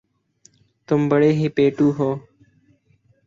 تم 0.87 0.99
بڑے 1.09 1.31
ہی 1.39 1.47
پیٹُو 1.55 1.87
ہو 1.97 2.09